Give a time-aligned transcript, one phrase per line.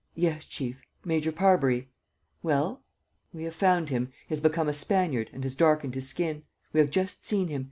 [0.15, 1.91] "Yes, chief, Major Parbury...."
[2.41, 2.81] "Well?"
[3.31, 4.07] "We have found him.
[4.25, 6.41] He has become a Spaniard and has darkened his skin.
[6.73, 7.59] We have just seen him.